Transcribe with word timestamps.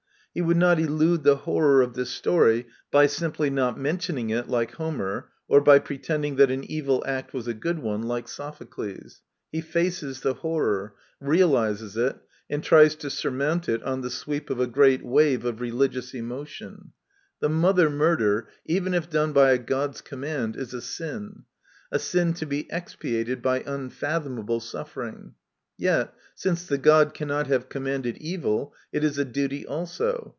He 0.33 0.41
would 0.41 0.55
not 0.55 0.79
elude 0.79 1.23
the 1.23 1.35
horror 1.35 1.81
of 1.81 1.93
this 1.93 2.09
story 2.09 2.65
by 2.89 3.07
simply 3.07 3.49
not 3.49 3.77
mentioning 3.77 4.29
it, 4.29 4.47
like 4.47 4.75
Homer, 4.75 5.27
or 5.49 5.59
by 5.59 5.79
pretending 5.79 6.37
that 6.37 6.49
an 6.49 6.63
evil 6.63 7.03
act 7.05 7.33
was 7.33 7.49
a 7.49 7.53
good 7.53 7.79
one, 7.79 8.03
like 8.03 8.29
Sophocles. 8.29 9.19
He 9.51 9.59
faces 9.59 10.21
the 10.21 10.35
horror; 10.35 10.95
realises 11.19 11.97
it; 11.97 12.15
and 12.49 12.63
tnes 12.63 12.97
to 12.99 13.09
surmount 13.09 13.67
it 13.67 13.83
on 13.83 13.99
the 13.99 14.09
sweep 14.09 14.49
of 14.49 14.61
a 14.61 14.67
great 14.67 15.03
wave 15.03 15.43
of 15.43 15.59
religious 15.59 16.13
emotion. 16.13 16.93
The 17.41 17.49
mother 17.49 17.89
murder, 17.89 18.47
even 18.65 18.93
if 18.93 19.09
done 19.09 19.33
by 19.33 19.51
a 19.51 19.57
god's 19.57 19.99
command, 19.99 20.55
is 20.55 20.73
a 20.73 20.81
sin; 20.81 21.43
a 21.91 21.99
sin 21.99 22.33
to 22.35 22.45
be 22.45 22.67
expiated 22.71 23.41
by 23.41 23.65
unfathomable 23.67 24.61
suffering. 24.61 25.33
Yet, 25.77 26.13
since 26.35 26.67
the 26.67 26.77
god 26.77 27.15
cannot 27.15 27.47
have 27.47 27.67
commanded 27.69 28.17
evil, 28.19 28.73
it 28.91 29.03
is 29.03 29.17
a 29.17 29.25
duty 29.25 29.65
also. 29.65 30.29